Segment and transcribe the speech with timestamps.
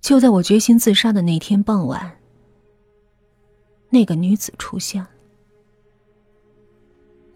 [0.00, 2.18] 就在我决心自杀的那天傍晚，
[3.90, 5.10] 那个女子出现了。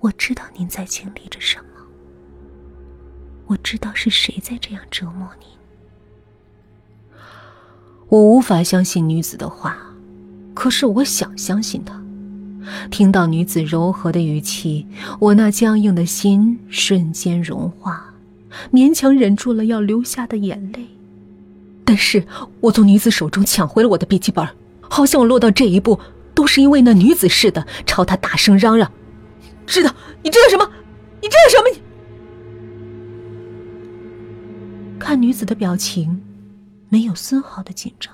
[0.01, 1.81] 我知道您在经历着什么，
[3.47, 5.49] 我知道是谁在这样折磨您。
[8.09, 9.79] 我无法相信女子的话，
[10.55, 12.03] 可是我想相信她。
[12.91, 14.87] 听到女子柔和的语气，
[15.21, 18.15] 我那僵硬的心瞬间融化，
[18.73, 20.89] 勉强忍住了要流下的眼泪。
[21.95, 22.27] 但是
[22.59, 24.45] 我从女子手中抢回了我的笔记本，
[24.81, 26.01] 好像我落到这一步
[26.35, 28.91] 都是因为那女子似的，朝她大声嚷嚷
[29.65, 29.95] ：“知道？
[30.21, 30.69] 你知道什么？
[31.23, 31.71] 你知道什么？”
[34.93, 36.21] 你看女子的表情，
[36.89, 38.13] 没有丝毫的紧张。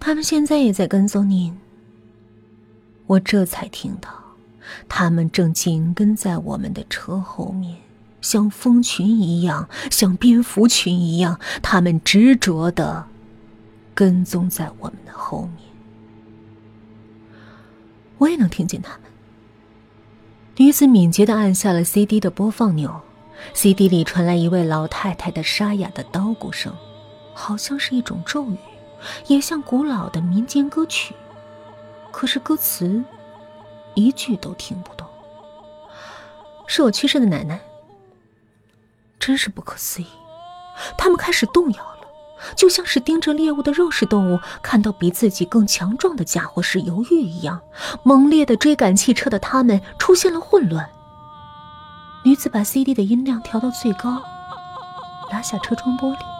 [0.00, 1.56] 他们现在也在跟踪您。
[3.06, 4.10] 我这才听到，
[4.88, 7.76] 他们正紧跟在我们的车后面。
[8.20, 13.06] 像蜂群一样，像蝙蝠群一样，他们执着的
[13.94, 15.66] 跟踪在我们的后面。
[18.18, 19.00] 我也能听见他们。
[20.56, 23.02] 女子敏捷的按下了 CD 的播放钮
[23.52, 26.74] ，CD 里传来一位老太太的沙哑的叨咕声，
[27.34, 28.56] 好像是一种咒语，
[29.26, 31.14] 也像古老的民间歌曲。
[32.10, 33.04] 可是歌词
[33.92, 35.06] 一句都听不懂。
[36.66, 37.60] 是我去世的奶奶。
[39.18, 40.06] 真是不可思议，
[40.96, 42.08] 他们开始动摇了，
[42.54, 47.60] 就像是盯着猎物的肉食动物看到比自己更强壮的家伙时犹豫一样。
[48.02, 50.88] 猛烈的追赶汽车的他们出现了混乱。
[52.24, 54.22] 女子把 CD 的音量调到最高，
[55.30, 56.35] 拉下车窗玻璃。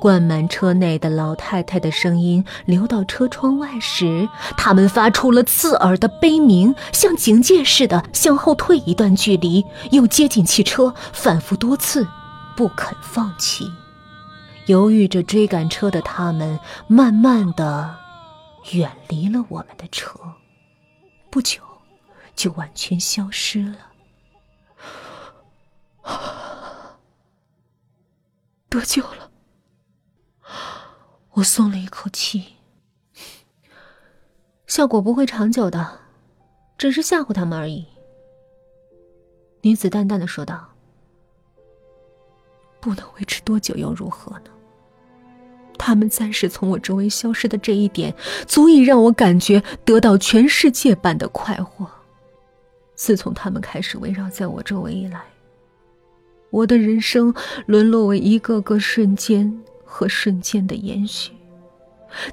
[0.00, 4.26] 灌满车内的老太太的声音流到车窗外时，
[4.56, 12.08] 他们发出了刺耳的悲鸣，像警戒似的向后退一段距离，又接近汽车，反复多次，
[12.56, 13.70] 不肯放弃。
[14.66, 17.94] 犹豫着追赶车的他们，慢慢的
[18.72, 20.18] 远离了我们的车，
[21.28, 21.60] 不久
[22.34, 23.76] 就完全消失了。
[28.68, 29.29] 得救了。
[31.40, 32.44] 我松了一口气，
[34.66, 36.00] 效果不会长久的，
[36.76, 37.86] 只是吓唬他们而已。
[39.62, 40.68] 女子淡淡的说道
[42.78, 44.50] ：“不能维持多久又如何呢？
[45.78, 48.14] 他们暂时从我周围消失的这一点，
[48.46, 51.90] 足以让我感觉得到全世界般的快活。
[52.94, 55.24] 自从他们开始围绕在我周围以来，
[56.50, 57.34] 我的人生
[57.64, 59.58] 沦落为一个个瞬间。”
[59.90, 61.32] 和瞬间的延续，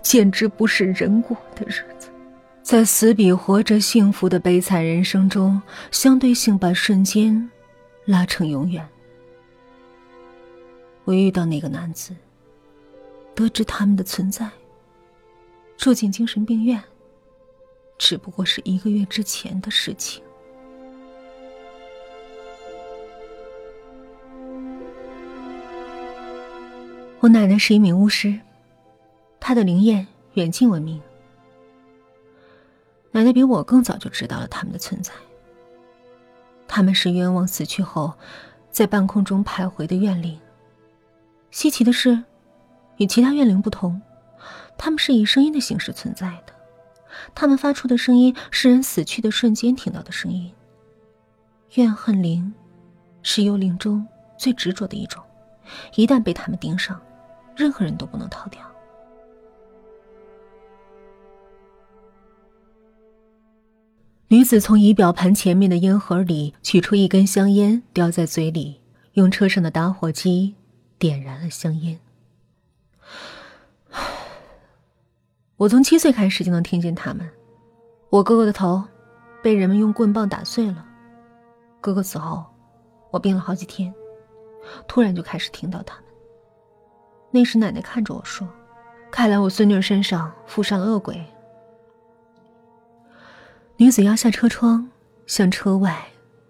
[0.03, 2.07] 简直不是人过的日子。
[2.61, 5.59] 在死比活着幸福的悲惨人生中，
[5.89, 7.49] 相对性把瞬间
[8.05, 8.87] 拉成永远。
[11.03, 12.15] 我遇到那个男子，
[13.33, 14.47] 得知他们的存在，
[15.77, 16.81] 住进精神病院，
[17.97, 20.21] 只不过是一个月之前的事情。
[27.19, 28.39] 我奶奶是一名巫师，
[29.39, 31.01] 她的灵验远近闻名。
[33.11, 35.11] 奶奶比我更早就知道了他们的存在。
[36.67, 38.13] 他们是冤枉死去后，
[38.69, 40.39] 在半空中徘徊的怨灵。
[41.49, 42.23] 稀奇的是，
[42.97, 43.99] 与其他怨灵不同，
[44.77, 46.53] 他们是以声音的形式存在的。
[47.33, 50.51] 他们发出的声音是人死去的瞬间听到的声音。
[51.73, 52.53] 怨恨灵，
[53.23, 54.05] 是幽灵中
[54.37, 55.23] 最执着的一种，
[55.95, 56.99] 一旦被他们盯上。
[57.55, 58.61] 任何人都不能逃掉。
[64.27, 68.79] 女子从仪表盘前面的烟盒里取出一根香烟，叼在嘴里，
[69.13, 70.53] 用车上的打火机
[70.99, 71.99] 点燃了香烟。
[75.57, 77.27] 我从七岁开始就能听见他们。
[78.09, 78.83] 我哥哥的头
[79.41, 80.85] 被人们用棍棒打碎了。
[81.81, 82.45] 哥哥死后，
[83.09, 83.91] 我病了好几天，
[84.87, 86.03] 突然就开始听到他们。
[87.31, 88.47] 那时奶奶看着我说
[89.11, 91.23] ：“看来我孙女身上附上恶鬼。”
[93.77, 94.89] 女子压下车窗，
[95.25, 96.05] 向车外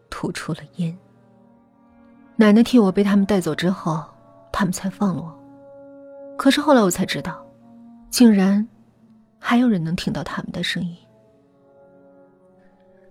[0.09, 0.97] 吐出了烟。
[2.35, 4.03] 奶奶替我被他们带走之后，
[4.51, 6.35] 他们才放了我。
[6.37, 7.45] 可是后来我才知道，
[8.09, 8.65] 竟然
[9.39, 10.95] 还有人能听到他们的声音。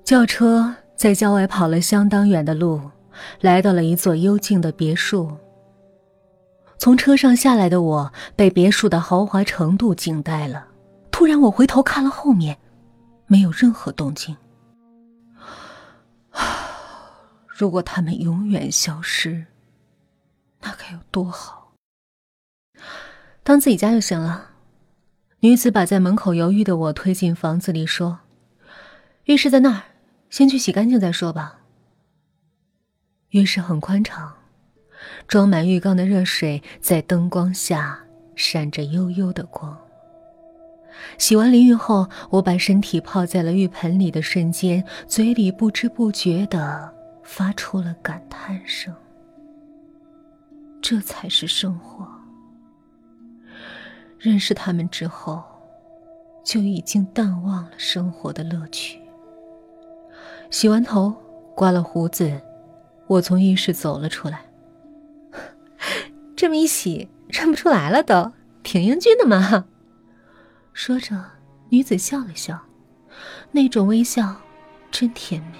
[0.04, 2.80] 轿车在郊外跑了相当远的路，
[3.40, 5.36] 来到了一座幽静的别墅。
[6.78, 10.66] 从车上下来的我，被别墅的豪华程度惊呆了。
[11.10, 12.58] 突然，我回头看了后面，
[13.26, 14.36] 没有任何动静。
[17.48, 19.46] 如果他们永远消失，
[20.60, 21.72] 那该有多好！
[23.42, 24.50] 当自己家就行了。
[25.40, 28.20] 女子把在门口犹豫的我推进房子里，说
[29.24, 29.82] ：“浴室在那儿，
[30.28, 31.60] 先去洗干净再说吧。”
[33.36, 34.32] 浴室很宽敞，
[35.28, 38.00] 装满浴缸的热水在灯光下
[38.34, 39.76] 闪着幽幽的光。
[41.18, 46.90] 洗完淋浴后，我把身体泡在了浴盆里的瞬间，嘴里不知不觉的
[47.22, 48.94] 发出了感叹声。
[50.80, 52.08] 这才是生活。
[54.18, 55.44] 认识他们之后，
[56.42, 58.98] 就已经淡忘了生活的乐趣。
[60.50, 61.14] 洗完头，
[61.54, 62.40] 刮了胡子，
[63.06, 64.44] 我从浴室走了出来。
[66.36, 68.32] 这么一洗，认不出来了，都
[68.62, 69.66] 挺英俊的嘛。
[70.72, 71.24] 说着，
[71.70, 72.60] 女子笑了笑，
[73.52, 74.36] 那种微笑
[74.90, 75.58] 真甜美。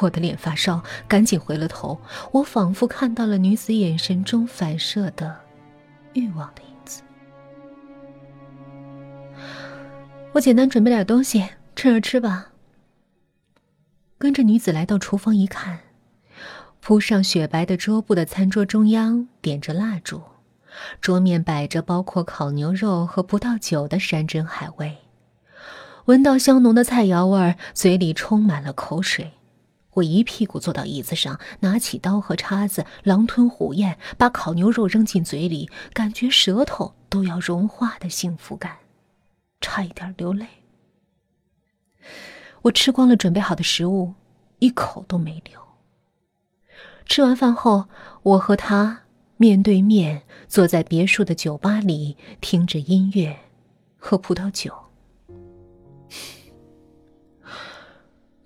[0.00, 2.00] 我的脸发烧，赶紧回了头。
[2.32, 5.38] 我仿佛看到了女子眼神中反射的
[6.14, 7.02] 欲望的影子。
[10.32, 11.46] 我简单准备点东西，
[11.76, 12.52] 趁热吃吧。
[14.16, 15.80] 跟着女子来到厨房一看，
[16.84, 20.20] 铺上雪白的桌布的餐桌中央点着蜡烛。
[21.00, 24.96] 桌面摆着包括烤牛肉和葡萄酒的山珍海味，
[26.06, 29.30] 闻到香浓的菜肴味儿，嘴里充满了口水。
[29.92, 38.78] 我一屁股坐到椅子上，拿起刀和叉子，狼吞虎咽，把烤牛肉扔进嘴里，感觉舌头都要融化的幸福感，
[39.60, 40.46] 差一点流泪。
[42.62, 44.14] 我吃光了准备好的食物，
[44.58, 45.62] 一口都没留。
[47.12, 47.84] 吃完饭后，
[48.22, 49.00] 我和他。
[49.36, 53.36] 面对面坐在别墅的酒吧里，听着音乐，
[53.98, 54.72] 喝葡萄酒。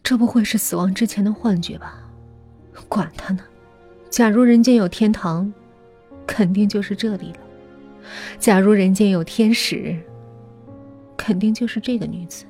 [0.03, 2.03] 这不会是死亡之前的幻觉吧？
[2.89, 3.45] 管他呢！
[4.11, 5.53] 假如人间有天堂，
[6.27, 7.39] 肯定就是这里了；
[8.41, 9.97] 假如人间有天使，
[11.17, 12.45] 肯定就是这个女子。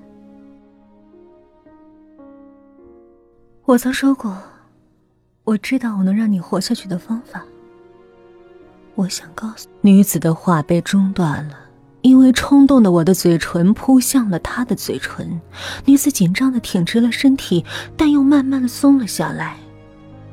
[3.66, 4.42] 我曾说过，
[5.46, 7.44] 我知道我能让你活下去的方法。
[8.96, 11.56] 我想告诉女子的话被中断了，
[12.02, 15.40] 因为冲动的我的嘴唇扑向了她的嘴唇。
[15.84, 17.64] 女子紧张的挺直了身体，
[17.96, 19.56] 但又慢慢的松了下来。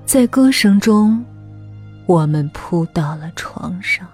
[0.04, 1.24] 在歌声中，
[2.08, 4.08] 我们扑到了床上。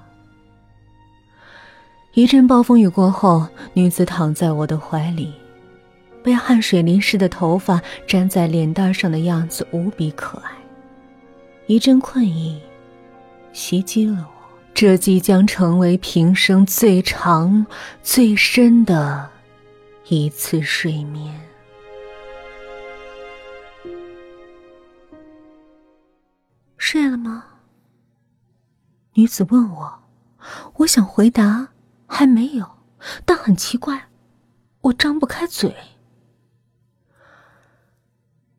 [2.14, 5.34] 一阵暴风雨过后，女子躺在我的怀里，
[6.22, 10.59] 被汗水淋湿的头发粘在脸蛋上的样子无比可爱。
[11.70, 12.60] 一阵困意
[13.54, 14.50] 袭击了我。
[14.74, 17.64] 这即将成为平生最长、
[18.02, 19.30] 最深的
[20.08, 21.40] 一次睡眠。
[26.80, 27.46] 睡了吗？
[29.14, 30.04] 女子问我，
[30.78, 31.68] 我想回答，
[32.08, 32.68] 还没有，
[33.26, 34.08] 但很奇怪，
[34.82, 35.76] 我张不开嘴。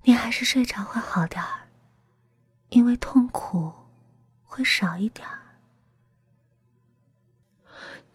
[0.05, 1.67] 你还是睡着会好点儿，
[2.81, 3.71] 因为痛苦
[4.43, 5.29] 会少一点。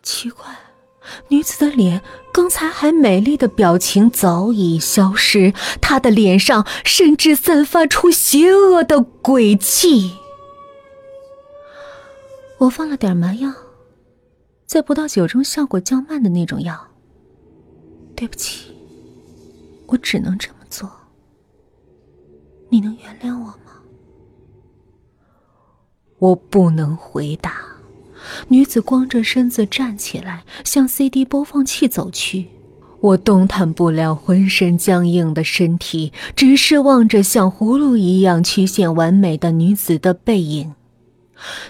[0.01, 0.57] 奇怪，
[1.27, 2.01] 女子的脸
[2.33, 10.17] 刚才还美丽的表情早已消失，她的脸上甚至散发出邪恶的鬼气。
[12.57, 13.53] 我放了点麻药，
[14.65, 16.87] 在葡萄酒中效果较慢的那种药。
[18.15, 18.75] 对不起，
[19.85, 20.91] 我只能这么做。
[22.69, 23.64] 你能原谅我吗？
[26.19, 27.53] 我不能回答。
[28.47, 32.47] 女子光着身子站起来，向 CD 播放器走去。
[33.01, 40.73] 我动弹不了浑身僵硬的身体，只是望着像葫芦一样曲线完美的女子的背影。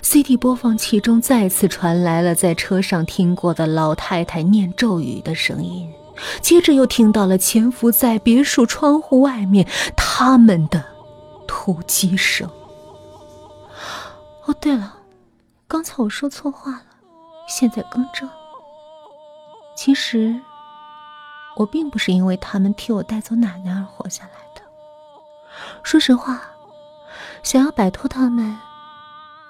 [0.02, 5.90] CD 播放器中再次传来了在车上听过的老太太念咒语的声音，
[6.40, 10.86] 接着又听到了潜伏在别墅窗户外面他们的
[11.48, 12.50] 突击声。
[14.46, 14.98] 哦，对了。
[15.68, 16.86] 刚才我说错话了，
[17.48, 18.30] 现在更正。
[19.75, 20.40] 其实，
[21.56, 24.62] 我并不是因为他们替我带走奶奶而活下来的。
[25.84, 26.42] 说实话，
[27.42, 28.58] 想要摆脱他们，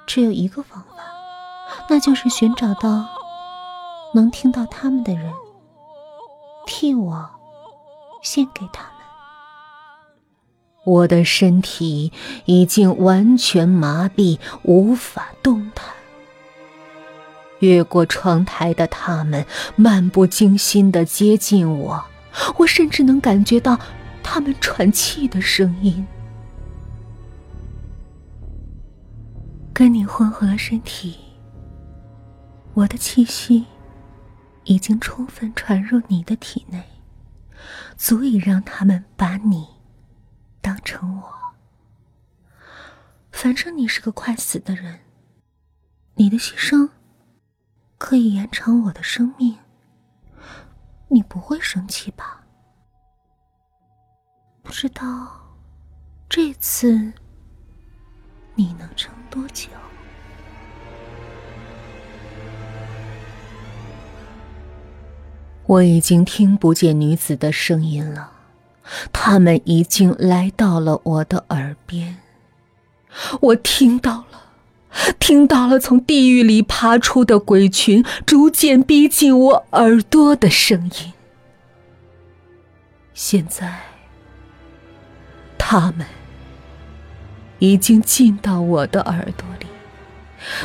[0.08, 1.04] 只有一个方法，
[1.90, 3.06] 那就是寻找到
[4.14, 5.34] 能听到他们的人，
[6.66, 7.30] 替我
[8.22, 8.95] 献给他们。
[10.86, 12.13] 我的身体
[12.46, 15.86] 已经完全麻痹，无法动弹。
[17.60, 22.06] 越过窗台的他们漫不经心的接近我，
[22.58, 23.80] 我甚至能感觉到
[24.22, 26.06] 他们喘气的声音。
[29.74, 31.18] 跟你混合了身体，
[32.74, 33.65] 我的气息
[34.65, 36.82] 已经充分传入你的体内，
[37.98, 39.65] 足以让他们把你
[40.65, 41.31] 当成我。
[43.31, 45.01] 反正你是个快死的人，
[46.15, 46.89] 你的牺牲
[48.00, 49.60] 可以延长我的生命，
[51.10, 52.41] 你不会生气吧？
[54.63, 55.55] 不知道
[56.27, 57.13] 这次
[58.55, 59.69] 你能撑多久？
[65.67, 68.35] 我已经听不见女子的声音了，
[69.12, 72.18] 他们已经来到了我的耳边。
[73.42, 74.51] 我听到了，
[75.20, 81.13] 听到了从地狱里爬出的鬼群逐渐逼近我耳朵的声音。
[83.13, 83.80] 现在，
[85.58, 86.06] 他们
[87.60, 89.64] 已经进到我的耳朵里。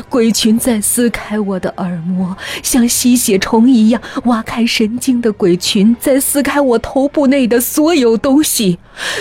[0.09, 8.79] 鬼群在撕开我的耳膜，像吸血虫一样挖开神经的鬼群在撕开我头部内的所有东西，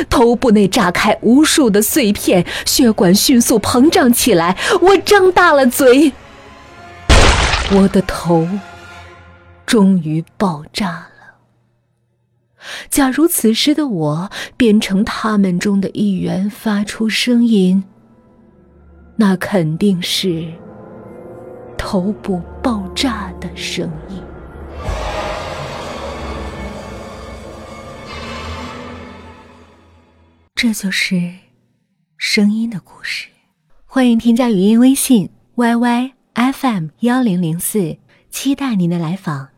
[0.09, 4.57] 头部内炸开无数的碎片，血管迅速膨胀起来。
[4.81, 6.11] 我张大了嘴，
[7.71, 8.47] 我的头
[9.65, 11.09] 终于爆炸了。
[12.89, 17.85] 假如此时的我变成他们中的一员，发出声音。
[19.21, 20.47] 那肯定是
[21.77, 24.23] 头部爆炸的声音。
[30.55, 31.33] 这就是
[32.15, 33.27] 声音的故事。
[33.85, 37.97] 欢迎添加语音微信 y y f m 幺零零四，
[38.29, 39.48] 期待您的来访。